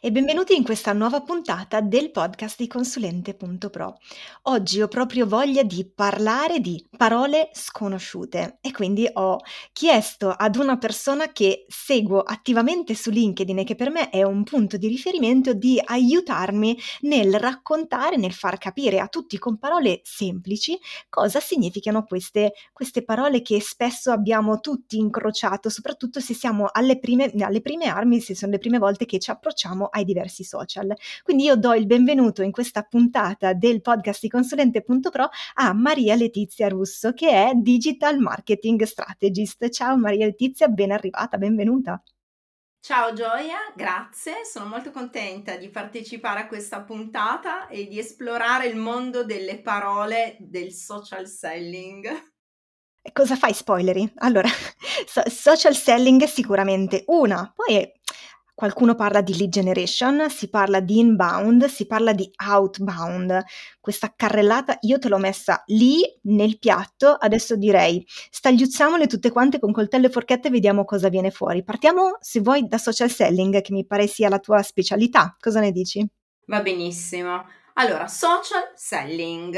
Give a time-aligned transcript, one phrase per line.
[0.00, 3.98] E benvenuti in questa nuova puntata del podcast di Consulente.pro.
[4.42, 9.38] Oggi ho proprio voglia di parlare di parole sconosciute e quindi ho
[9.72, 14.44] chiesto ad una persona che seguo attivamente su LinkedIn e che per me è un
[14.44, 20.78] punto di riferimento di aiutarmi nel raccontare, nel far capire a tutti con parole semplici
[21.08, 27.32] cosa significano queste, queste parole che spesso abbiamo tutti incrociato, soprattutto se siamo alle prime,
[27.40, 30.94] alle prime armi, se sono le prime volte che ci approcciamo ai diversi social.
[31.22, 36.68] Quindi io do il benvenuto in questa puntata del podcast di consulente.pro a Maria Letizia
[36.68, 39.68] Russo che è Digital Marketing Strategist.
[39.70, 42.02] Ciao Maria Letizia, ben arrivata, benvenuta.
[42.80, 48.76] Ciao Gioia, grazie, sono molto contenta di partecipare a questa puntata e di esplorare il
[48.76, 52.08] mondo delle parole del social selling.
[53.12, 54.10] Cosa fai spoileri?
[54.16, 54.48] Allora,
[55.06, 57.90] so- social selling sicuramente una, poi
[58.58, 63.44] Qualcuno parla di lead generation, si parla di inbound, si parla di outbound.
[63.78, 69.70] Questa carrellata io te l'ho messa lì nel piatto, adesso direi stagliuzziamole tutte quante con
[69.70, 71.62] coltello e forchette e vediamo cosa viene fuori.
[71.62, 75.36] Partiamo, se vuoi, da social selling, che mi pare sia la tua specialità.
[75.38, 76.04] Cosa ne dici?
[76.46, 77.46] Va benissimo.
[77.74, 79.56] Allora, social selling.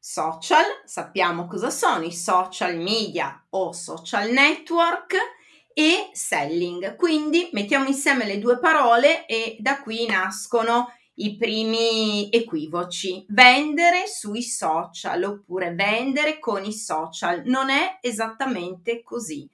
[0.00, 5.14] Social, sappiamo cosa sono i social media o social network
[5.72, 6.96] e selling.
[6.96, 13.24] Quindi mettiamo insieme le due parole e da qui nascono i primi equivoci.
[13.28, 19.48] Vendere sui social oppure vendere con i social non è esattamente così.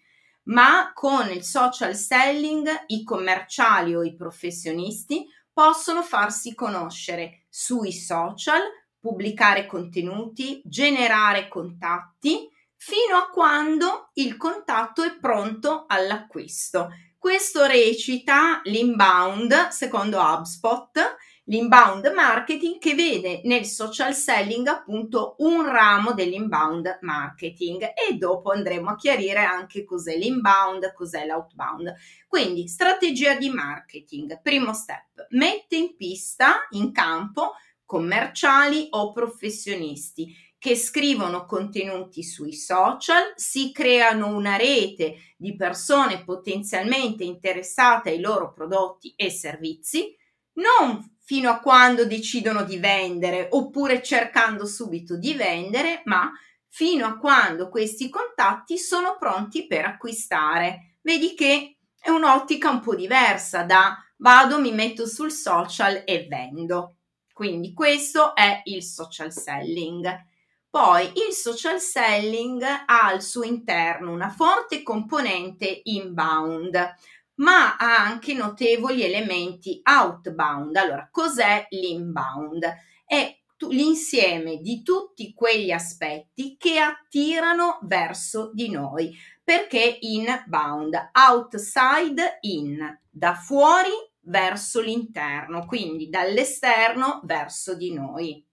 [0.45, 8.61] Ma con il social selling i commerciali o i professionisti possono farsi conoscere sui social,
[9.01, 16.91] pubblicare contenuti, generare contatti fino a quando il contatto è pronto all'acquisto.
[17.19, 21.17] Questo recita l'inbound, secondo HubSpot,
[21.47, 28.91] l'inbound marketing che vede nel social selling appunto un ramo dell'inbound marketing e dopo andremo
[28.91, 31.95] a chiarire anche cos'è l'inbound, cos'è l'outbound.
[32.29, 37.55] Quindi strategia di marketing, primo step, mette in pista, in campo
[37.85, 47.25] commerciali o professionisti che scrivono contenuti sui social, si creano una rete di persone potenzialmente
[47.25, 50.17] interessate ai loro prodotti e servizi,
[50.55, 56.33] non fino a quando decidono di vendere oppure cercando subito di vendere, ma
[56.69, 60.99] fino a quando questi contatti sono pronti per acquistare.
[61.03, 66.97] Vedi che è un'ottica un po' diversa da vado, mi metto sul social e vendo.
[67.33, 70.35] Quindi questo è il social selling.
[70.77, 76.95] Poi il social selling ha al suo interno una forte componente inbound,
[77.37, 80.77] ma ha anche notevoli elementi outbound.
[80.77, 82.63] Allora, cos'è l'inbound?
[83.07, 83.39] È
[83.71, 93.33] l'insieme di tutti quegli aspetti che attirano verso di noi, perché inbound, outside in, da
[93.33, 93.93] fuori
[94.25, 98.47] verso l'interno, quindi dall'esterno verso di noi.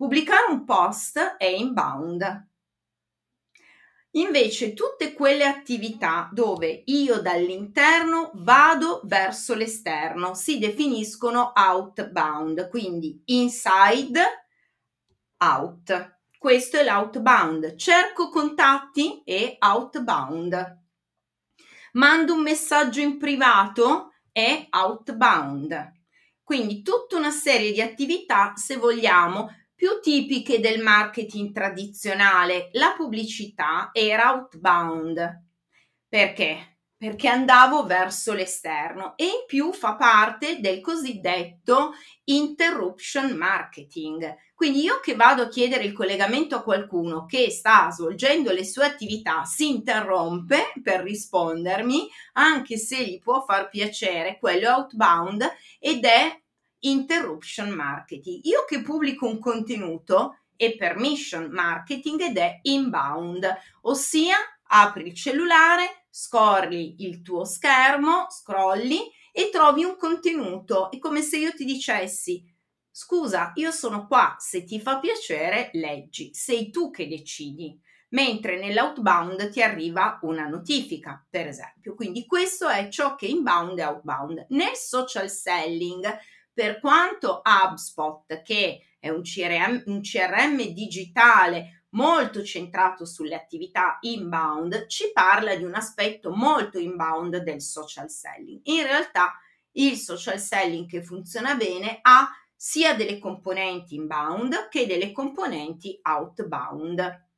[0.00, 2.48] Pubblicare un post è inbound.
[4.12, 14.22] Invece tutte quelle attività dove io dall'interno vado verso l'esterno si definiscono outbound, quindi inside,
[15.36, 16.20] out.
[16.38, 17.76] Questo è l'outbound.
[17.76, 20.78] Cerco contatti e outbound.
[21.92, 25.92] Mando un messaggio in privato è outbound.
[26.42, 32.68] Quindi tutta una serie di attività, se vogliamo, più tipiche del marketing tradizionale.
[32.72, 35.44] La pubblicità era outbound.
[36.06, 36.80] Perché?
[36.98, 41.92] Perché andavo verso l'esterno e in più fa parte del cosiddetto
[42.24, 44.36] interruption marketing.
[44.54, 48.84] Quindi io che vado a chiedere il collegamento a qualcuno che sta svolgendo le sue
[48.84, 55.42] attività si interrompe per rispondermi, anche se gli può far piacere, quello outbound
[55.78, 56.38] ed è
[56.80, 58.44] interruption marketing.
[58.44, 63.46] Io che pubblico un contenuto è permission marketing ed è inbound,
[63.82, 64.36] ossia
[64.72, 70.90] apri il cellulare, scorri il tuo schermo, scrolli e trovi un contenuto.
[70.90, 72.44] È come se io ti dicessi
[73.00, 77.80] scusa, io sono qua, se ti fa piacere leggi, sei tu che decidi.
[78.10, 81.94] Mentre nell'outbound ti arriva una notifica, per esempio.
[81.94, 84.46] Quindi questo è ciò che inbound e outbound.
[84.48, 86.04] Nel social selling
[86.52, 94.86] per quanto HubSpot, che è un CRM, un CRM digitale molto centrato sulle attività inbound,
[94.86, 98.60] ci parla di un aspetto molto inbound del social selling.
[98.64, 99.32] In realtà
[99.72, 107.28] il social selling che funziona bene ha sia delle componenti inbound che delle componenti outbound.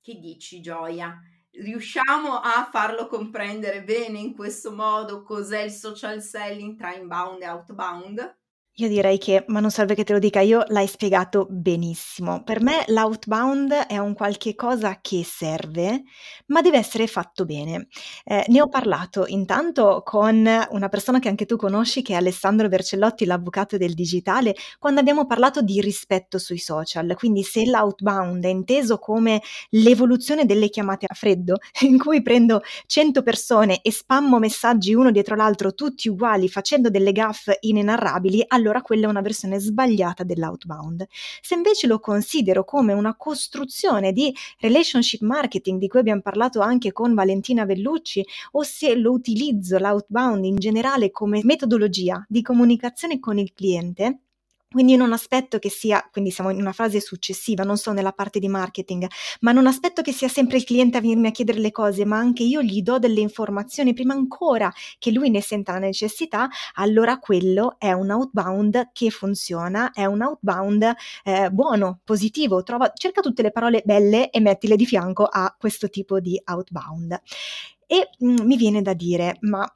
[0.00, 1.18] Che dici, Gioia?
[1.54, 7.48] Riusciamo a farlo comprendere bene in questo modo cos'è il social selling tra inbound e
[7.48, 8.36] outbound?
[8.76, 12.42] Io direi che, ma non serve che te lo dica io, l'hai spiegato benissimo.
[12.42, 16.04] Per me l'outbound è un qualche cosa che serve,
[16.46, 17.88] ma deve essere fatto bene.
[18.24, 22.66] Eh, ne ho parlato intanto con una persona che anche tu conosci, che è Alessandro
[22.68, 27.14] Vercellotti, l'avvocato del digitale, quando abbiamo parlato di rispetto sui social.
[27.14, 33.22] Quindi se l'outbound è inteso come l'evoluzione delle chiamate a freddo, in cui prendo 100
[33.22, 39.06] persone e spammo messaggi uno dietro l'altro tutti uguali, facendo delle gaffe inenarrabili, allora quella
[39.06, 41.06] è una versione sbagliata dell'outbound.
[41.40, 46.92] Se invece lo considero come una costruzione di relationship marketing di cui abbiamo parlato anche
[46.92, 53.38] con Valentina Vellucci, o se lo utilizzo l'outbound in generale come metodologia di comunicazione con
[53.38, 54.20] il cliente,
[54.72, 58.38] quindi non aspetto che sia, quindi siamo in una fase successiva, non so nella parte
[58.38, 59.06] di marketing,
[59.40, 62.16] ma non aspetto che sia sempre il cliente a venirmi a chiedere le cose, ma
[62.16, 67.18] anche io gli do delle informazioni prima ancora che lui ne senta la necessità, allora
[67.18, 73.42] quello è un outbound che funziona, è un outbound eh, buono, positivo, trova, cerca tutte
[73.42, 77.20] le parole belle e mettile di fianco a questo tipo di outbound.
[77.86, 79.70] E mh, mm, mi viene da dire, ma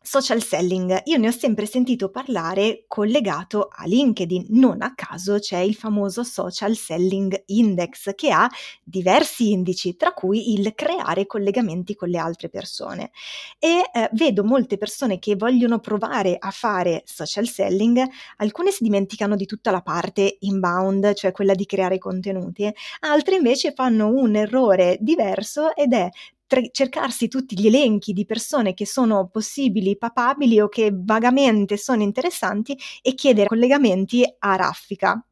[0.00, 5.58] Social selling, io ne ho sempre sentito parlare collegato a LinkedIn, non a caso c'è
[5.58, 8.48] il famoso Social Selling Index che ha
[8.82, 13.10] diversi indici, tra cui il creare collegamenti con le altre persone.
[13.58, 18.02] E eh, vedo molte persone che vogliono provare a fare social selling,
[18.36, 23.72] alcune si dimenticano di tutta la parte inbound, cioè quella di creare contenuti, altre invece
[23.72, 26.08] fanno un errore diverso ed è
[26.48, 32.02] tre- cercarsi tutti gli elenchi di persone che sono possibili, papabili o che vagamente sono
[32.02, 35.24] interessanti e chiedere collegamenti a raffica.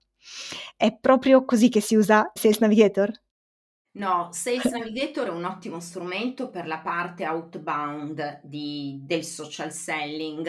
[0.76, 3.10] È proprio così che si usa Sales Navigator?
[3.92, 10.46] No, Sales Navigator è un ottimo strumento per la parte outbound di, del social selling,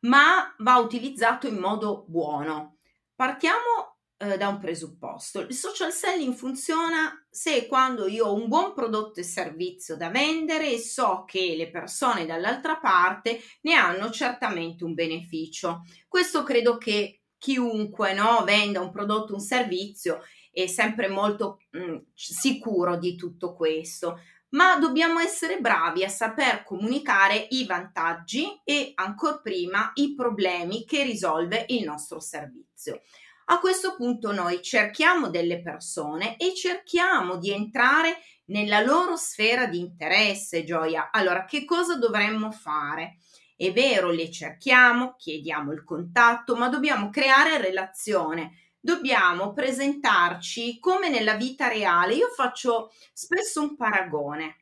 [0.00, 2.76] ma va utilizzato in modo buono.
[3.14, 3.89] Partiamo
[4.22, 5.40] eh, da un presupposto.
[5.40, 10.10] Il social selling funziona se e quando io ho un buon prodotto e servizio da
[10.10, 15.84] vendere e so che le persone dall'altra parte ne hanno certamente un beneficio.
[16.06, 20.20] Questo credo che chiunque no, venda un prodotto o un servizio
[20.52, 24.20] è sempre molto mh, mm, sicuro di tutto questo
[24.50, 31.04] ma dobbiamo essere bravi a saper comunicare i vantaggi e ancora prima i problemi che
[31.04, 33.02] risolve il nostro servizio.
[33.50, 39.80] A questo punto noi cerchiamo delle persone e cerchiamo di entrare nella loro sfera di
[39.80, 41.10] interesse, Gioia.
[41.10, 43.16] Allora, che cosa dovremmo fare?
[43.56, 48.52] È vero, le cerchiamo, chiediamo il contatto, ma dobbiamo creare relazione.
[48.78, 52.14] Dobbiamo presentarci come nella vita reale.
[52.14, 54.59] Io faccio spesso un paragone.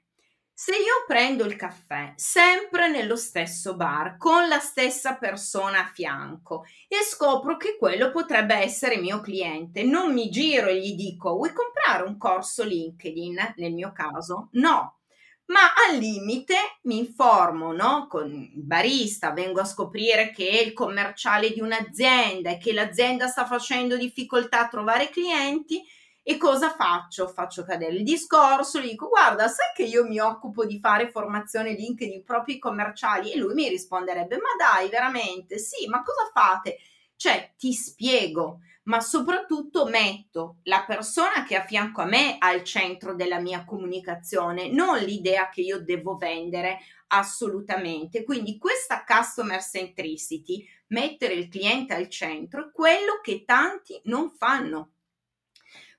[0.60, 6.64] Se io prendo il caffè sempre nello stesso bar con la stessa persona a fianco
[6.88, 11.52] e scopro che quello potrebbe essere mio cliente, non mi giro e gli dico vuoi
[11.52, 14.48] comprare un corso LinkedIn nel mio caso?
[14.54, 14.98] No,
[15.44, 18.08] ma al limite mi informo no?
[18.08, 23.28] con il barista, vengo a scoprire che è il commerciale di un'azienda e che l'azienda
[23.28, 25.84] sta facendo difficoltà a trovare clienti
[26.30, 27.26] e cosa faccio?
[27.26, 31.72] Faccio cadere il discorso, gli dico guarda, sai che io mi occupo di fare formazione
[31.72, 35.56] LinkedIn proprio commerciali e lui mi risponderebbe ma dai, veramente?
[35.56, 36.80] Sì, ma cosa fate?
[37.16, 42.62] Cioè, ti spiego, ma soprattutto metto la persona che è a fianco a me al
[42.62, 48.22] centro della mia comunicazione, non l'idea che io devo vendere assolutamente.
[48.22, 54.90] Quindi questa customer centricity, mettere il cliente al centro, è quello che tanti non fanno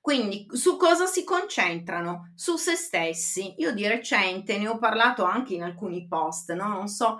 [0.02, 2.32] quindi su cosa si concentrano?
[2.36, 3.56] Su se stessi.
[3.58, 6.68] Io di recente ne ho parlato anche in alcuni post, no?
[6.68, 7.20] Non so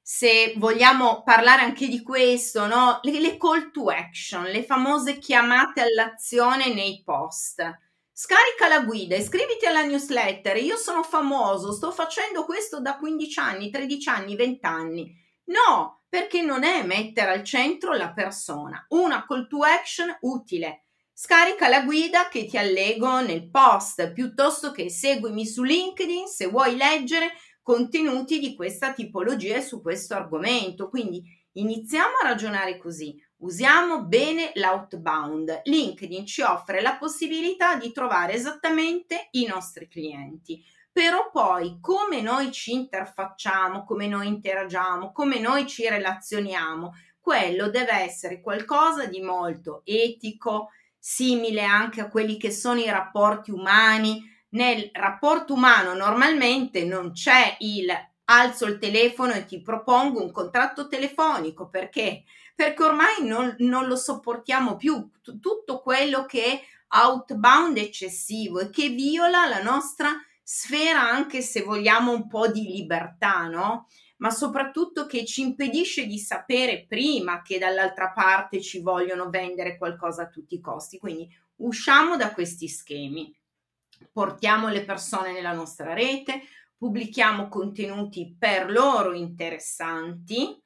[0.00, 3.00] se vogliamo parlare anche di questo, no?
[3.02, 7.62] Le, le call to action, le famose chiamate all'azione nei post.
[8.12, 10.56] Scarica la guida, iscriviti alla newsletter.
[10.58, 15.16] Io sono famoso, sto facendo questo da 15 anni, 13 anni, 20 anni.
[15.44, 18.84] No, perché non è mettere al centro la persona.
[18.90, 20.84] Una call to action utile
[21.22, 26.76] Scarica la guida che ti allego nel post piuttosto che seguimi su LinkedIn se vuoi
[26.76, 30.88] leggere contenuti di questa tipologia e su questo argomento.
[30.88, 31.22] Quindi
[31.52, 33.22] iniziamo a ragionare così.
[33.40, 35.60] Usiamo bene l'outbound.
[35.64, 40.64] LinkedIn ci offre la possibilità di trovare esattamente i nostri clienti.
[40.92, 47.92] però poi come noi ci interfacciamo, come noi interagiamo, come noi ci relazioniamo, quello deve
[47.92, 54.22] essere qualcosa di molto etico, simile anche a quelli che sono i rapporti umani.
[54.50, 57.88] Nel rapporto umano normalmente non c'è il
[58.30, 62.24] alzo il telefono e ti propongo un contratto telefonico perché?
[62.54, 65.10] Perché ormai non, non lo sopportiamo più.
[65.22, 66.60] T- tutto quello che è
[66.92, 70.10] outbound eccessivo e che viola la nostra
[70.42, 73.86] sfera anche se vogliamo un po' di libertà, no?
[74.20, 80.22] Ma soprattutto che ci impedisce di sapere prima che dall'altra parte ci vogliono vendere qualcosa
[80.22, 80.98] a tutti i costi.
[80.98, 83.34] Quindi usciamo da questi schemi,
[84.12, 86.42] portiamo le persone nella nostra rete,
[86.76, 90.58] pubblichiamo contenuti per loro interessanti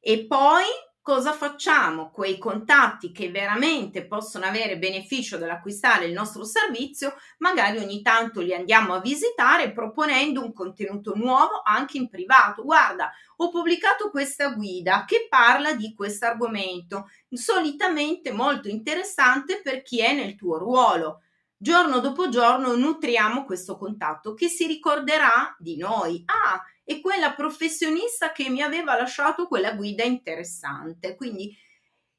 [0.00, 0.64] e poi
[1.02, 2.10] cosa facciamo?
[2.10, 8.54] Quei contatti che veramente possono avere beneficio dall'acquistare il nostro servizio, magari ogni tanto li
[8.54, 12.62] andiamo a visitare proponendo un contenuto nuovo anche in privato.
[12.62, 20.00] Guarda, ho pubblicato questa guida che parla di questo argomento, solitamente molto interessante per chi
[20.00, 21.22] è nel tuo ruolo.
[21.56, 26.22] Giorno dopo giorno nutriamo questo contatto che si ricorderà di noi.
[26.26, 31.14] Ah, e quella professionista che mi aveva lasciato quella guida interessante.
[31.16, 31.56] Quindi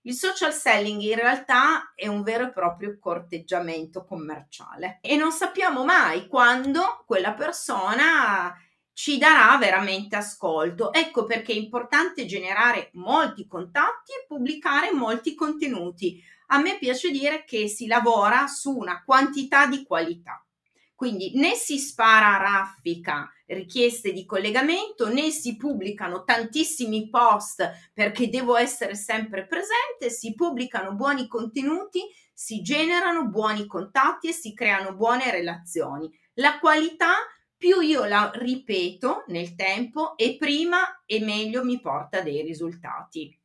[0.06, 5.86] il social selling in realtà è un vero e proprio corteggiamento commerciale e non sappiamo
[5.86, 8.54] mai quando quella persona
[8.92, 10.92] ci darà veramente ascolto.
[10.92, 16.22] Ecco perché è importante generare molti contatti e pubblicare molti contenuti.
[16.48, 20.46] A me piace dire che si lavora su una quantità di qualità.
[20.96, 28.30] Quindi né si spara a raffica richieste di collegamento, né si pubblicano tantissimi post perché
[28.30, 32.02] devo essere sempre presente, si pubblicano buoni contenuti,
[32.34, 36.10] si generano buoni contatti e si creano buone relazioni.
[36.36, 37.14] La qualità
[37.56, 43.38] più io la ripeto nel tempo e prima e meglio mi porta dei risultati.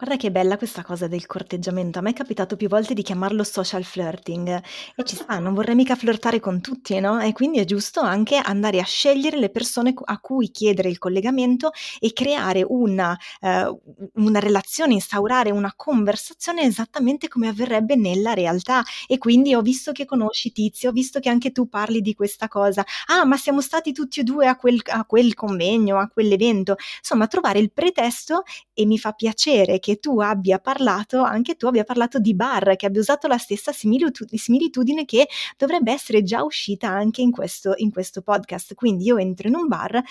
[0.00, 1.98] Guarda che bella questa cosa del corteggiamento.
[1.98, 4.62] A me è capitato più volte di chiamarlo social flirting
[4.94, 7.18] e ci sta, non vorrei mica flirtare con tutti, no?
[7.18, 11.72] E quindi è giusto anche andare a scegliere le persone a cui chiedere il collegamento
[11.98, 13.76] e creare una, eh,
[14.14, 18.84] una relazione, instaurare una conversazione esattamente come avverrebbe nella realtà.
[19.08, 22.46] E quindi ho visto che conosci Tizio, ho visto che anche tu parli di questa
[22.46, 22.84] cosa.
[23.06, 26.76] Ah, ma siamo stati tutti e due a quel, a quel convegno, a quell'evento.
[27.00, 32.18] Insomma, trovare il pretesto e mi fa piacere tu abbia parlato, anche tu abbia parlato
[32.18, 35.26] di bar, che abbia usato la stessa similitudine che
[35.56, 38.74] dovrebbe essere già uscita anche in questo, in questo podcast.
[38.74, 40.02] Quindi io entro in un bar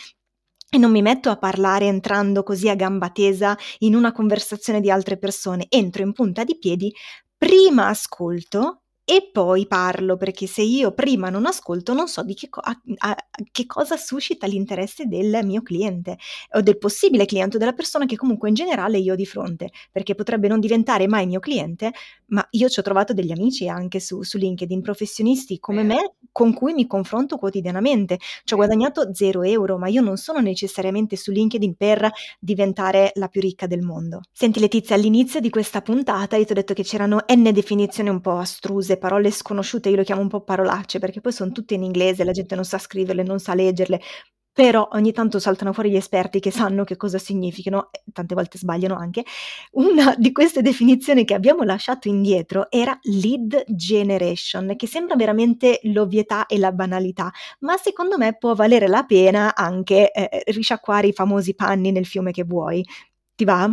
[0.69, 4.91] e non mi metto a parlare entrando così a gamba tesa in una conversazione di
[4.91, 6.93] altre persone, entro in punta di piedi,
[7.37, 12.49] prima ascolto e poi parlo, perché se io prima non ascolto non so di che,
[12.49, 13.15] co- a, a,
[13.53, 16.17] che, cosa suscita l'interesse del mio cliente
[16.55, 19.71] o del possibile cliente o della persona che comunque in generale io ho di fronte,
[19.93, 21.93] perché potrebbe non diventare mai mio cliente,
[22.27, 26.53] ma io ci ho trovato degli amici anche su, su LinkedIn, professionisti come me con
[26.53, 28.17] cui mi confronto quotidianamente.
[28.43, 33.27] Ci ho guadagnato zero euro, ma io non sono necessariamente su LinkedIn per diventare la
[33.27, 34.21] più ricca del mondo.
[34.31, 38.21] Senti Letizia, all'inizio di questa puntata io ti ho detto che c'erano n definizioni un
[38.21, 41.83] po' astruse parole sconosciute, io le chiamo un po' parolacce perché poi sono tutte in
[41.83, 43.99] inglese, la gente non sa scriverle, non sa leggerle,
[44.57, 48.57] però ogni tanto saltano fuori gli esperti che sanno che cosa significano, e tante volte
[48.57, 49.23] sbagliano anche.
[49.73, 56.47] Una di queste definizioni che abbiamo lasciato indietro era lead generation, che sembra veramente l'ovvietà
[56.47, 61.53] e la banalità, ma secondo me può valere la pena anche eh, risciacquare i famosi
[61.53, 62.83] panni nel fiume che vuoi.
[63.35, 63.71] Ti va?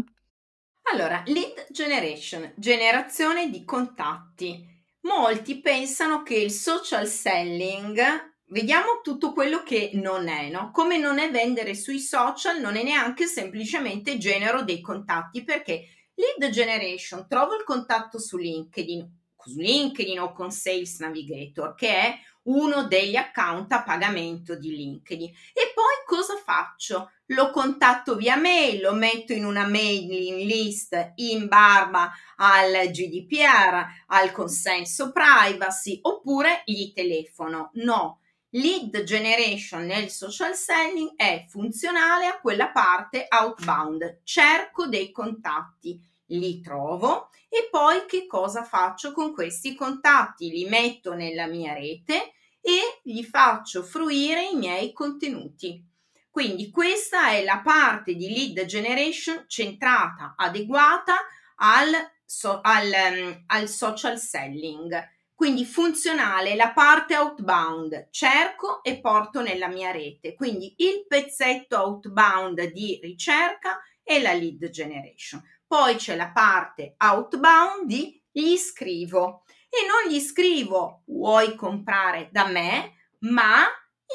[0.93, 9.63] Allora, lead generation, generazione di contatti molti pensano che il social selling, vediamo tutto quello
[9.63, 10.71] che non è, no?
[10.73, 16.51] Come non è vendere sui social, non è neanche semplicemente genero dei contatti, perché lead
[16.53, 22.87] generation, trovo il contatto su LinkedIn, su LinkedIn o con Sales Navigator, che è uno
[22.87, 25.29] degli account a pagamento di LinkedIn.
[25.29, 27.11] E poi cosa faccio?
[27.29, 34.31] Lo contatto via mail, lo metto in una mailing list in barba al GDPR, al
[34.31, 37.71] consenso privacy, oppure gli telefono.
[37.75, 38.21] No,
[38.55, 44.21] lead generation nel social selling è funzionale a quella parte outbound.
[44.23, 50.51] Cerco dei contatti, li trovo e poi che cosa faccio con questi contatti?
[50.51, 55.85] Li metto nella mia rete e gli faccio fruire i miei contenuti.
[56.31, 61.15] Quindi questa è la parte di lead generation centrata, adeguata
[61.57, 61.93] al,
[62.25, 65.13] so, al, um, al social selling.
[65.45, 70.35] Quindi funzionale la parte outbound, cerco e porto nella mia rete.
[70.35, 75.43] Quindi il pezzetto outbound di ricerca e la lead generation.
[75.67, 82.47] Poi c'è la parte outbound di gli scrivo e non gli scrivo vuoi comprare da
[82.47, 83.67] me, ma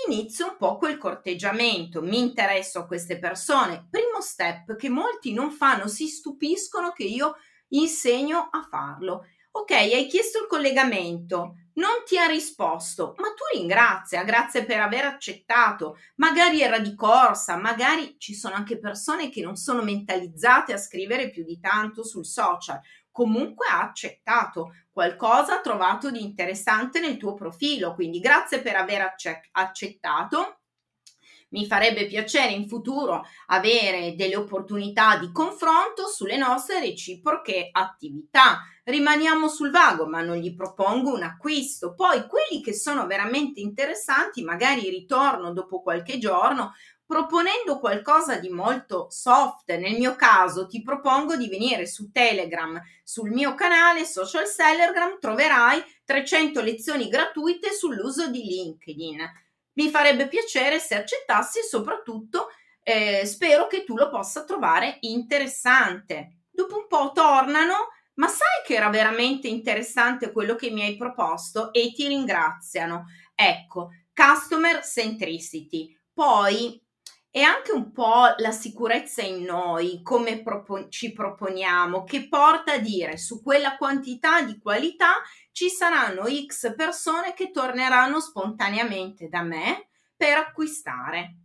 [0.07, 3.87] inizio un po' quel corteggiamento, mi interesso a queste persone.
[3.87, 7.35] Primo step che molti non fanno, si stupiscono che io
[7.67, 9.25] insegno a farlo.
[9.59, 15.03] Ok, hai chiesto il collegamento, non ti ha risposto, ma tu ringrazia, grazie per aver
[15.03, 15.97] accettato.
[16.15, 21.29] Magari era di corsa, magari ci sono anche persone che non sono mentalizzate a scrivere
[21.29, 22.79] più di tanto sul social.
[23.11, 29.13] Comunque ha accettato qualcosa, ha trovato di interessante nel tuo profilo, quindi grazie per aver
[29.51, 30.59] accettato
[31.49, 38.61] mi farebbe piacere in futuro avere delle opportunità di confronto sulle nostre reciproche attività.
[38.89, 41.93] Rimaniamo sul vago, ma non gli propongo un acquisto.
[41.93, 46.73] Poi quelli che sono veramente interessanti, magari ritorno dopo qualche giorno
[47.05, 49.71] proponendo qualcosa di molto soft.
[49.75, 55.83] Nel mio caso ti propongo di venire su Telegram, sul mio canale Social Sellergram troverai
[56.05, 59.47] 300 lezioni gratuite sull'uso di LinkedIn
[59.79, 62.49] mi farebbe piacere se accettassi e soprattutto
[62.83, 66.39] eh, spero che tu lo possa trovare interessante.
[66.49, 67.87] Dopo un po' tornano,
[68.19, 73.05] ma sai che era veramente interessante quello che mi hai proposto e ti ringraziano.
[73.33, 75.97] Ecco, customer centricity.
[76.13, 76.81] Poi
[77.31, 82.77] è anche un po' la sicurezza in noi, come propon- ci proponiamo, che porta a
[82.79, 85.21] dire su quella quantità di qualità
[85.53, 91.35] ci saranno X persone che torneranno spontaneamente da me per acquistare.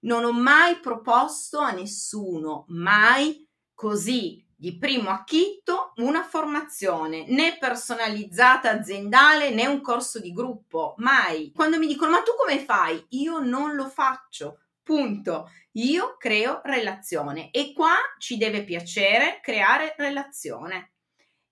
[0.00, 8.70] Non ho mai proposto a nessuno, mai così di primo acchitto, una formazione né personalizzata
[8.70, 11.52] aziendale né un corso di gruppo, mai.
[11.54, 13.04] Quando mi dicono ma tu come fai?
[13.10, 15.50] Io non lo faccio Punto.
[15.72, 20.92] Io creo relazione e qua ci deve piacere creare relazione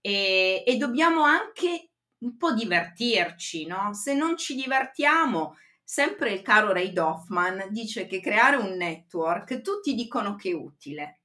[0.03, 3.95] e, e dobbiamo anche un po' divertirci, no?
[3.95, 9.95] Se non ci divertiamo, sempre il caro Ray Doffman dice che creare un network tutti
[9.95, 11.22] dicono che è utile.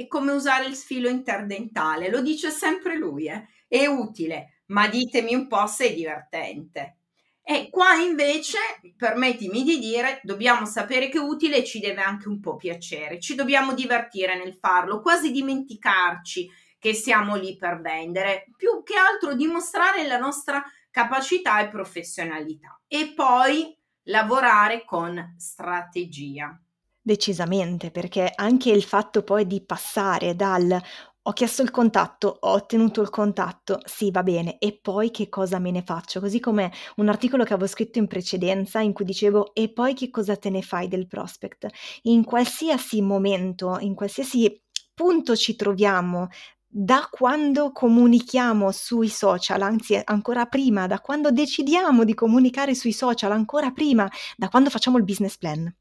[0.00, 3.48] È come usare il filo interdentale, lo dice sempre lui, eh?
[3.68, 7.00] è utile, ma ditemi un po' se è divertente.
[7.42, 8.56] E qua invece,
[8.96, 13.20] permettimi di dire, dobbiamo sapere che è utile e ci deve anche un po' piacere,
[13.20, 19.34] ci dobbiamo divertire nel farlo, quasi dimenticarci che siamo lì per vendere, più che altro
[19.34, 26.58] dimostrare la nostra capacità e professionalità e poi lavorare con strategia.
[27.06, 30.78] Decisamente, perché anche il fatto poi di passare dal
[31.22, 35.58] ho chiesto il contatto, ho ottenuto il contatto, sì, va bene, e poi che cosa
[35.58, 36.18] me ne faccio?
[36.20, 40.10] Così come un articolo che avevo scritto in precedenza in cui dicevo e poi che
[40.10, 41.68] cosa te ne fai del prospect?
[42.02, 44.60] In qualsiasi momento, in qualsiasi
[44.94, 46.28] punto ci troviamo
[46.72, 53.32] da quando comunichiamo sui social, anzi ancora prima, da quando decidiamo di comunicare sui social,
[53.32, 55.72] ancora prima, da quando facciamo il business plan,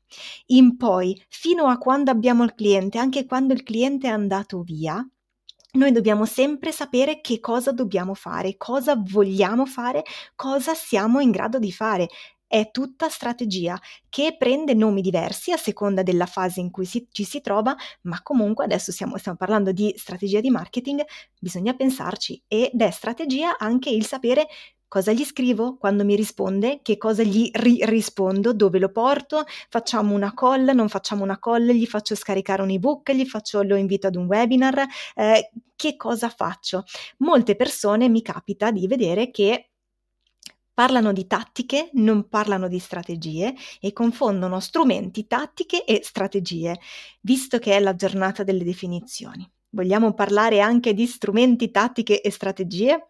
[0.48, 5.08] in poi, fino a quando abbiamo il cliente, anche quando il cliente è andato via,
[5.74, 10.02] noi dobbiamo sempre sapere che cosa dobbiamo fare, cosa vogliamo fare,
[10.36, 12.08] cosa siamo in grado di fare.
[12.52, 17.24] È tutta strategia che prende nomi diversi a seconda della fase in cui si, ci
[17.24, 21.04] si trova, ma comunque adesso stiamo, stiamo parlando di strategia di marketing,
[21.40, 24.48] bisogna pensarci ed è strategia anche il sapere
[24.88, 30.16] cosa gli scrivo quando mi risponde, che cosa gli ri- rispondo, dove lo porto, facciamo
[30.16, 34.08] una call, non facciamo una call, gli faccio scaricare un ebook, gli faccio, lo invito
[34.08, 34.84] ad un webinar,
[35.16, 36.84] eh, che cosa faccio?
[37.18, 39.69] Molte persone mi capita di vedere che
[40.80, 46.80] parlano di tattiche, non parlano di strategie e confondono strumenti, tattiche e strategie,
[47.20, 49.46] visto che è la giornata delle definizioni.
[49.72, 53.10] Vogliamo parlare anche di strumenti, tattiche e strategie?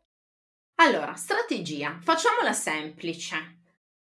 [0.82, 3.60] Allora, strategia, facciamola semplice.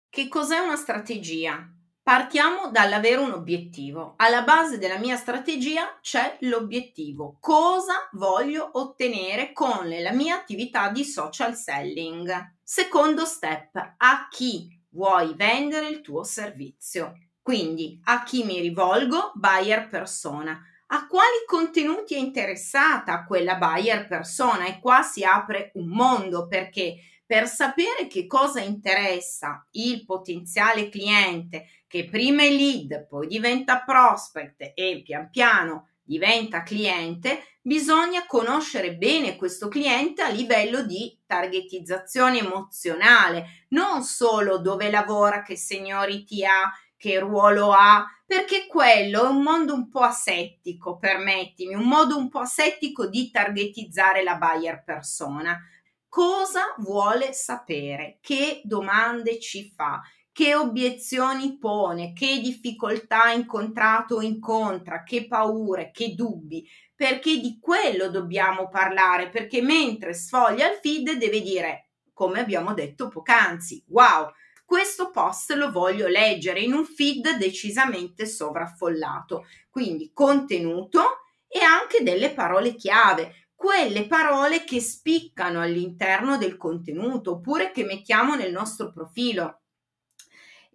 [0.10, 1.68] Che cos'è una strategia?
[2.04, 4.14] Partiamo dall'avere un obiettivo.
[4.18, 7.38] Alla base della mia strategia c'è l'obiettivo.
[7.40, 12.54] Cosa voglio ottenere con la mia attività di social selling?
[12.68, 17.14] Secondo step, a chi vuoi vendere il tuo servizio?
[17.40, 19.34] Quindi a chi mi rivolgo?
[19.36, 25.90] Buyer persona a quali contenuti è interessata quella buyer persona e qua si apre un
[25.90, 33.28] mondo perché per sapere che cosa interessa il potenziale cliente che prima è lead, poi
[33.28, 41.20] diventa prospect e pian piano diventa cliente, bisogna conoscere bene questo cliente a livello di
[41.26, 49.30] targetizzazione emozionale, non solo dove lavora, che seniority ha, che ruolo ha, perché quello è
[49.30, 54.84] un mondo un po' asettico, permettimi, un modo un po' asettico di targetizzare la buyer
[54.84, 55.60] persona.
[56.08, 58.20] Cosa vuole sapere?
[58.22, 60.02] Che domande ci fa?
[60.36, 62.12] Che obiezioni pone?
[62.12, 65.02] Che difficoltà ha incontrato o incontra?
[65.02, 65.92] Che paure?
[65.94, 66.68] Che dubbi?
[66.94, 73.08] Perché di quello dobbiamo parlare, perché mentre sfoglia il feed deve dire, come abbiamo detto
[73.08, 74.30] poc'anzi, wow,
[74.66, 79.46] questo post lo voglio leggere in un feed decisamente sovraffollato.
[79.70, 87.72] Quindi contenuto e anche delle parole chiave, quelle parole che spiccano all'interno del contenuto oppure
[87.72, 89.62] che mettiamo nel nostro profilo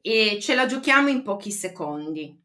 [0.03, 2.39] e ce la giochiamo in pochi secondi.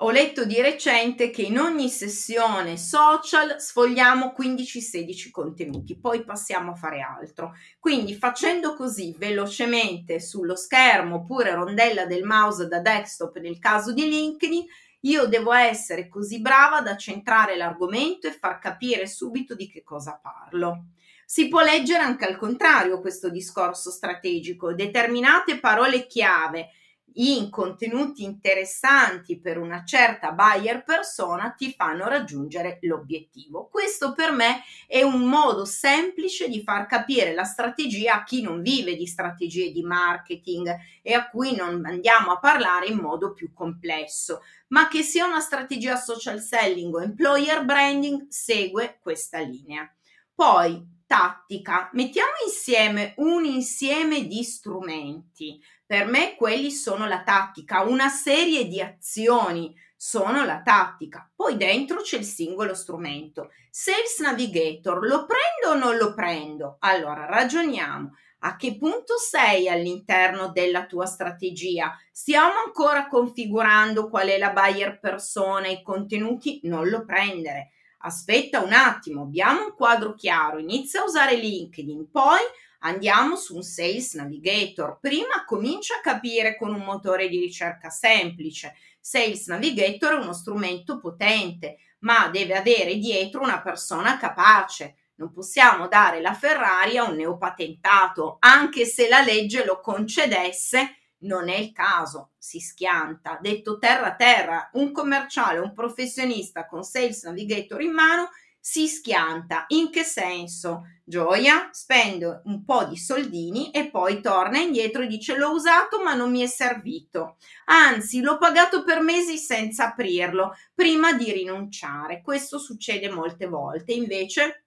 [0.00, 6.74] Ho letto di recente che in ogni sessione social sfogliamo 15-16 contenuti, poi passiamo a
[6.74, 7.54] fare altro.
[7.78, 14.06] Quindi facendo così velocemente sullo schermo oppure rondella del mouse da desktop nel caso di
[14.06, 14.64] LinkedIn,
[15.00, 20.20] io devo essere così brava da centrare l'argomento e far capire subito di che cosa
[20.22, 20.88] parlo.
[21.28, 26.68] Si può leggere anche al contrario questo discorso strategico, determinate parole chiave
[27.14, 33.68] in contenuti interessanti per una certa buyer persona ti fanno raggiungere l'obiettivo.
[33.68, 38.62] Questo per me è un modo semplice di far capire la strategia a chi non
[38.62, 43.52] vive di strategie di marketing e a cui non andiamo a parlare in modo più
[43.52, 49.90] complesso, ma che sia una strategia social selling o employer branding segue questa linea.
[50.32, 58.08] Poi tattica, mettiamo insieme un insieme di strumenti per me quelli sono la tattica, una
[58.08, 61.30] serie di azioni sono la tattica.
[61.32, 63.50] Poi dentro c'è il singolo strumento.
[63.70, 66.78] Sales Navigator, lo prendo o non lo prendo?
[66.80, 68.16] Allora ragioniamo.
[68.40, 71.96] A che punto sei all'interno della tua strategia?
[72.10, 76.58] Stiamo ancora configurando qual è la buyer persona, i contenuti?
[76.64, 77.70] Non lo prendere.
[77.98, 82.40] Aspetta un attimo, abbiamo un quadro chiaro, inizia a usare LinkedIn, poi
[82.80, 84.98] Andiamo su un Sales Navigator.
[85.00, 88.76] Prima comincia a capire con un motore di ricerca semplice.
[89.00, 94.96] Sales Navigator è uno strumento potente, ma deve avere dietro una persona capace.
[95.16, 101.48] Non possiamo dare la Ferrari a un neopatentato, anche se la legge lo concedesse, non
[101.48, 103.38] è il caso, si schianta.
[103.40, 108.28] Detto terra terra, un commerciale, un professionista con Sales Navigator in mano
[108.60, 109.64] si schianta.
[109.68, 110.82] In che senso?
[111.04, 116.14] Gioia spende un po' di soldini e poi torna indietro e dice l'ho usato ma
[116.14, 117.36] non mi è servito.
[117.66, 122.22] Anzi, l'ho pagato per mesi senza aprirlo prima di rinunciare.
[122.22, 123.92] Questo succede molte volte.
[123.92, 124.64] Invece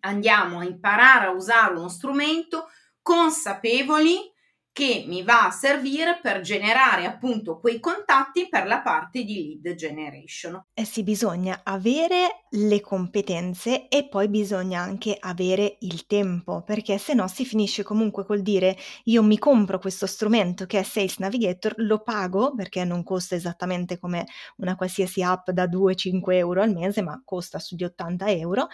[0.00, 2.68] andiamo a imparare a usare uno strumento
[3.00, 4.31] consapevoli
[4.72, 9.74] che mi va a servire per generare appunto quei contatti per la parte di lead
[9.74, 10.60] generation.
[10.74, 17.12] Eh sì, bisogna avere le competenze e poi bisogna anche avere il tempo, perché se
[17.12, 21.74] no si finisce comunque col dire io mi compro questo strumento che è Sales Navigator,
[21.76, 27.02] lo pago perché non costa esattamente come una qualsiasi app da 2-5 euro al mese,
[27.02, 28.68] ma costa sugli 80 euro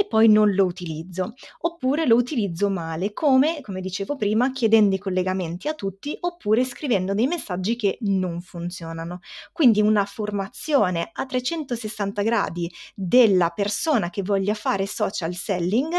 [0.00, 4.98] e poi non lo utilizzo, oppure lo utilizzo male, come, come dicevo prima, chiedendo i
[4.98, 9.20] collegamenti a tutti oppure scrivendo dei messaggi che non funzionano.
[9.52, 15.92] Quindi una formazione a 360 gradi della persona che voglia fare social selling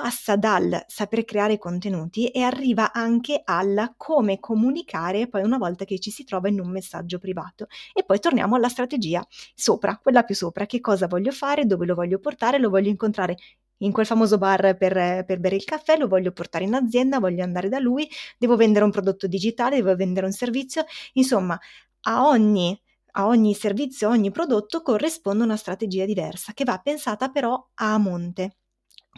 [0.00, 5.98] passa dal saper creare contenuti e arriva anche al come comunicare poi una volta che
[5.98, 7.66] ci si trova in un messaggio privato.
[7.92, 9.22] E poi torniamo alla strategia
[9.54, 13.36] sopra, quella più sopra, che cosa voglio fare, dove lo voglio portare, lo voglio incontrare
[13.78, 17.42] in quel famoso bar per, per, bere il caffè, lo voglio portare in azienda, voglio
[17.42, 18.08] andare da lui,
[18.38, 20.84] devo vendere un prodotto digitale, devo vendere un servizio,
[21.14, 21.58] insomma,
[22.02, 22.78] a ogni,
[23.12, 27.98] a ogni servizio, a ogni prodotto corrisponde una strategia diversa che va pensata però a
[27.98, 28.59] monte.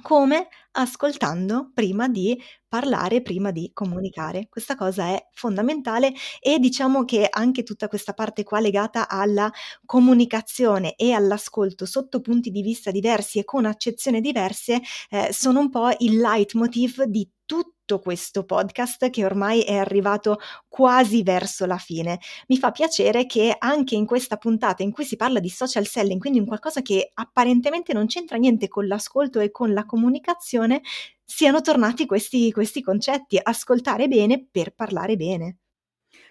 [0.02, 0.48] Come?
[0.72, 2.36] Ascoltando prima di
[2.66, 4.48] parlare, prima di comunicare.
[4.48, 9.50] Questa cosa è fondamentale e diciamo che anche tutta questa parte qua legata alla
[9.84, 15.68] comunicazione e all'ascolto sotto punti di vista diversi e con accezioni diverse eh, sono un
[15.70, 20.38] po' il leitmotiv di tutto questo podcast che ormai è arrivato
[20.68, 22.18] quasi verso la fine.
[22.48, 26.18] Mi fa piacere che anche in questa puntata in cui si parla di social selling,
[26.18, 30.80] quindi un qualcosa che apparentemente non c'entra niente con l'ascolto e con la comunicazione,
[31.22, 35.58] siano tornati questi, questi concetti, ascoltare bene per parlare bene.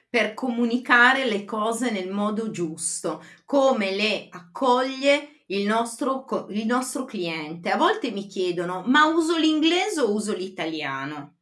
[0.09, 7.69] per comunicare le cose nel modo giusto, come le accoglie il nostro, il nostro cliente.
[7.69, 11.37] A volte mi chiedono, ma uso l'inglese o uso l'italiano?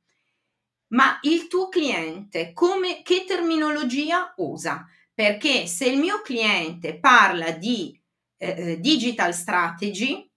[0.87, 4.87] Ma il tuo cliente come, che terminologia usa?
[5.13, 7.99] Perché se il mio cliente parla di
[8.37, 10.27] eh, eh digital strategy,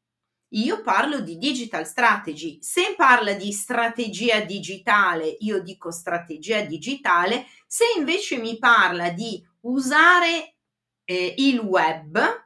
[0.55, 2.59] io parlo di digital strategy.
[2.61, 7.47] Se parla di strategia digitale, io dico strategia digitale.
[7.67, 10.57] Se invece mi parla di usare
[11.05, 12.42] eh, il web,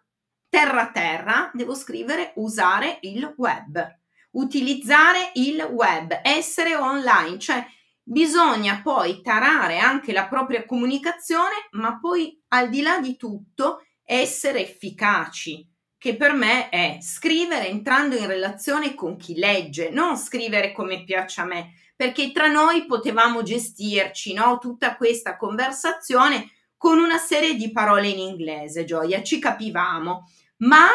[0.56, 3.98] terra terra, devo scrivere usare il web,
[4.30, 7.62] utilizzare il web, essere online, cioè
[8.02, 14.62] bisogna poi tarare anche la propria comunicazione, ma poi al di là di tutto essere
[14.62, 21.04] efficaci che per me è scrivere entrando in relazione con chi legge, non scrivere come
[21.04, 24.56] piace a me, perché tra noi potevamo gestirci no?
[24.56, 30.26] tutta questa conversazione con una serie di parole in inglese, Gioia, ci capivamo,
[30.58, 30.88] ma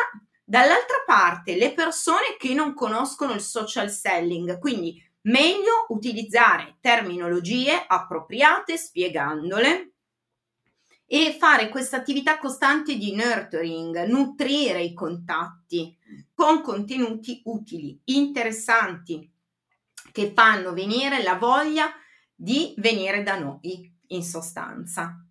[0.44, 8.78] dall'altra parte le persone che non conoscono il social selling, quindi meglio utilizzare terminologie appropriate
[8.78, 9.94] spiegandole
[11.06, 15.98] e fare questa attività costante di nurturing, nutrire i contatti
[16.34, 19.30] con contenuti utili, interessanti,
[20.12, 21.92] che fanno venire la voglia
[22.34, 25.26] di venire da noi, in sostanza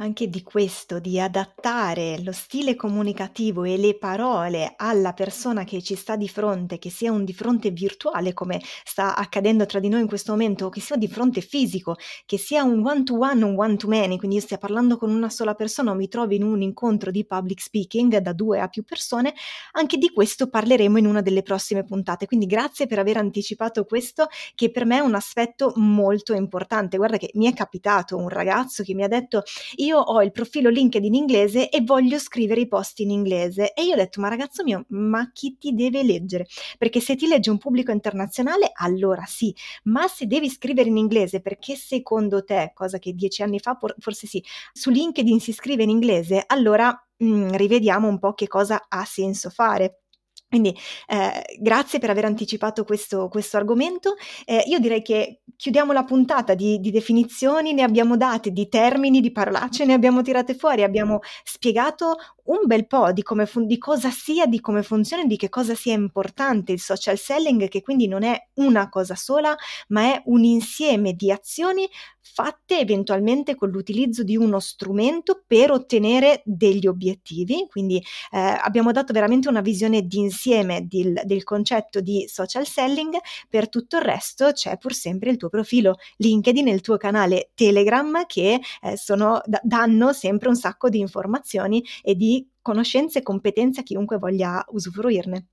[0.00, 5.96] anche di questo, di adattare lo stile comunicativo e le parole alla persona che ci
[5.96, 10.02] sta di fronte, che sia un di fronte virtuale come sta accadendo tra di noi
[10.02, 13.42] in questo momento, o che sia di fronte fisico, che sia un one to one,
[13.44, 16.36] un one to many, quindi io stia parlando con una sola persona o mi trovi
[16.36, 19.34] in un incontro di public speaking da due a più persone,
[19.72, 22.26] anche di questo parleremo in una delle prossime puntate.
[22.26, 26.96] Quindi grazie per aver anticipato questo, che per me è un aspetto molto importante.
[26.96, 29.42] Guarda che mi è capitato un ragazzo che mi ha detto
[29.88, 33.72] io ho il profilo LinkedIn in inglese e voglio scrivere i post in inglese.
[33.72, 36.46] E io ho detto, ma ragazzo mio, ma chi ti deve leggere?
[36.76, 41.40] Perché se ti legge un pubblico internazionale, allora sì, ma se devi scrivere in inglese
[41.40, 45.90] perché secondo te, cosa che dieci anni fa forse sì, su LinkedIn si scrive in
[45.90, 50.02] inglese, allora mh, mm, rivediamo un po' che cosa ha senso fare.
[50.48, 50.74] Quindi
[51.06, 54.14] eh, grazie per aver anticipato questo, questo argomento.
[54.46, 59.20] Eh, io direi che chiudiamo la puntata di, di, definizioni, ne abbiamo date, di termini,
[59.20, 62.16] di parolacce, ne abbiamo tirate fuori, abbiamo spiegato
[62.48, 65.74] un bel po' di, come fun- di cosa sia, di come funziona, di che cosa
[65.74, 69.54] sia importante il social selling, che quindi non è una cosa sola,
[69.88, 71.88] ma è un insieme di azioni
[72.20, 77.66] fatte eventualmente con l'utilizzo di uno strumento per ottenere degli obiettivi.
[77.68, 77.96] Quindi
[78.30, 83.16] eh, abbiamo dato veramente una visione d'insieme del, del concetto di social selling.
[83.48, 88.24] Per tutto il resto c'è pur sempre il tuo profilo LinkedIn il tuo canale Telegram
[88.26, 93.80] che eh, sono, d- danno sempre un sacco di informazioni e di conoscenze e competenze
[93.80, 95.46] a chiunque voglia usufruirne.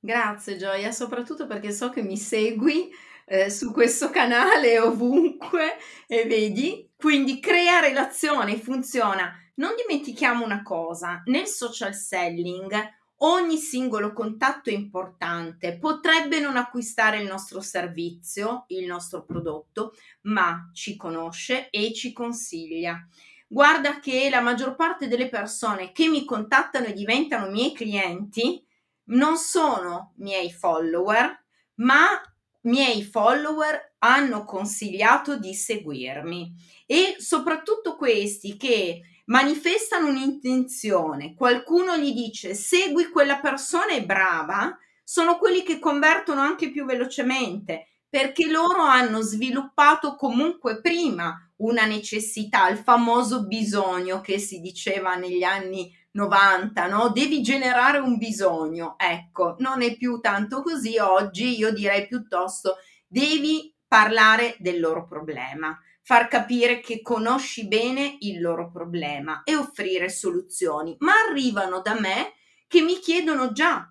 [0.00, 2.88] Grazie Gioia, soprattutto perché so che mi segui
[3.26, 5.76] eh, su questo canale ovunque
[6.06, 9.32] e vedi, quindi crea relazione, funziona.
[9.56, 17.20] Non dimentichiamo una cosa, nel social selling ogni singolo contatto è importante, potrebbe non acquistare
[17.20, 23.06] il nostro servizio, il nostro prodotto, ma ci conosce e ci consiglia.
[23.50, 28.62] Guarda che la maggior parte delle persone che mi contattano e diventano miei clienti
[29.04, 31.44] non sono miei follower,
[31.76, 32.20] ma
[32.62, 36.52] miei follower hanno consigliato di seguirmi.
[36.84, 45.38] E soprattutto questi che manifestano un'intenzione, qualcuno gli dice segui quella persona è brava, sono
[45.38, 52.78] quelli che convertono anche più velocemente perché loro hanno sviluppato comunque prima una necessità, il
[52.78, 57.10] famoso bisogno che si diceva negli anni 90, no?
[57.10, 58.94] Devi generare un bisogno.
[58.98, 65.76] Ecco, non è più tanto così oggi, io direi piuttosto devi parlare del loro problema,
[66.02, 70.96] far capire che conosci bene il loro problema e offrire soluzioni.
[71.00, 72.34] Ma arrivano da me
[72.66, 73.90] che mi chiedono già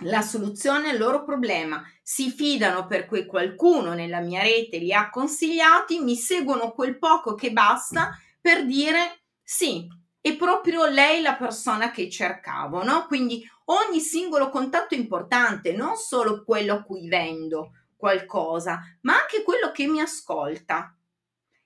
[0.00, 5.10] la soluzione al loro problema, si fidano per cui qualcuno nella mia rete li ha
[5.10, 9.86] consigliati, mi seguono quel poco che basta per dire sì,
[10.20, 13.06] è proprio lei la persona che cercavo, no?
[13.06, 19.42] Quindi ogni singolo contatto è importante, non solo quello a cui vendo qualcosa, ma anche
[19.42, 20.94] quello che mi ascolta.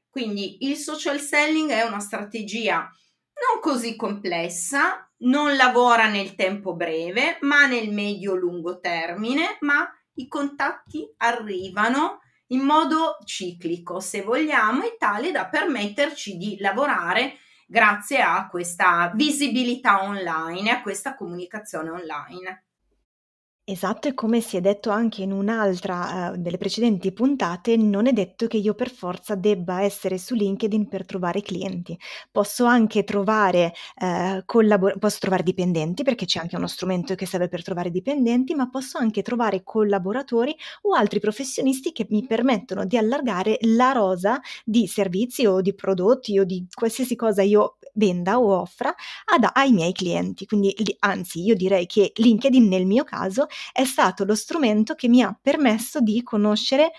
[0.08, 2.90] Quindi il social selling è una strategia
[3.40, 11.12] non così complessa, non lavora nel tempo breve, ma nel medio-lungo termine, ma i contatti
[11.18, 19.12] arrivano in modo ciclico, se vogliamo, e tale da permetterci di lavorare grazie a questa
[19.14, 22.64] visibilità online, a questa comunicazione online.
[23.68, 28.12] Esatto, e come si è detto anche in un'altra, ehm, delle precedenti puntate, non è
[28.12, 31.96] detto che io per forza debba essere su LinkedIn per trovare clienti.
[32.32, 37.46] Posso anche trovare, ehm, collabor posso trovare dipendenti, perché c'è anche uno strumento che serve
[37.48, 42.96] per trovare dipendenti, ma posso anche trovare collaboratori o altri professionisti che mi permettono di
[42.96, 48.52] allargare la rosa di servizi o di prodotti o di qualsiasi cosa io venda o
[48.60, 50.46] offra ad ai miei clienti.
[50.46, 55.22] Quindi anzi, io direi che LinkedIn nel mio caso è stato lo strumento che mi
[55.22, 56.92] ha permesso di conoscere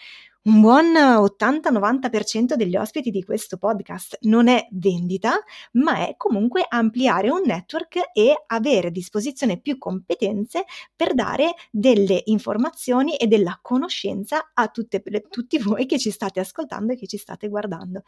[0.43, 4.17] un buon 80-90% degli ospiti di questo podcast.
[4.21, 5.39] Non è vendita,
[5.73, 12.21] ma è comunque ampliare un network e avere a disposizione più competenze per dare delle
[12.25, 17.17] informazioni e della conoscenza a tutte, tutti voi che ci state ascoltando e che ci
[17.17, 18.01] state guardando.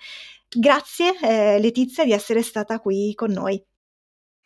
[0.50, 3.64] Grazie eh, Letizia di essere stata qui con noi.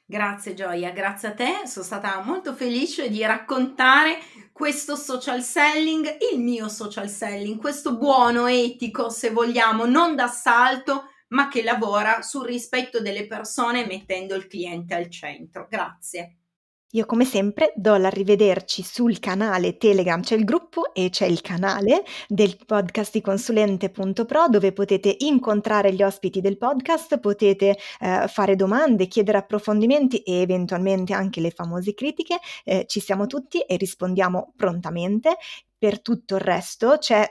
[0.10, 4.18] Grazie Gioia, grazie a te, sono stata molto felice di raccontare
[4.58, 11.48] questo social selling, il mio social selling, questo buono, etico se vogliamo, non d'assalto, ma
[11.48, 15.68] che lavora sul rispetto delle persone mettendo il cliente al centro.
[15.70, 16.38] Grazie.
[16.92, 22.04] Io come sempre do l'arrivederci sul canale Telegram, c'è il gruppo e c'è il canale
[22.30, 29.08] del podcast di consulente.pro dove potete incontrare gli ospiti del podcast, potete eh, fare domande,
[29.08, 32.40] chiedere approfondimenti e eventualmente anche le famose critiche.
[32.64, 35.36] Eh, ci siamo tutti e rispondiamo prontamente.
[35.78, 37.30] Per tutto il resto c'è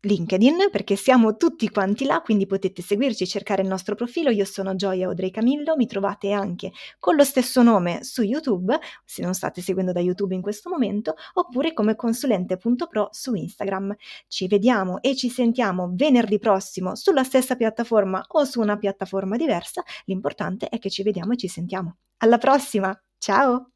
[0.00, 4.30] LinkedIn perché siamo tutti quanti là, quindi potete seguirci, cercare il nostro profilo.
[4.30, 9.22] Io sono Gioia Audrey Camillo, mi trovate anche con lo stesso nome su YouTube, se
[9.22, 13.96] non state seguendo da YouTube in questo momento, oppure come consulente.pro su Instagram.
[14.28, 19.82] Ci vediamo e ci sentiamo venerdì prossimo sulla stessa piattaforma o su una piattaforma diversa.
[20.04, 21.96] L'importante è che ci vediamo e ci sentiamo.
[22.18, 23.70] Alla prossima, ciao!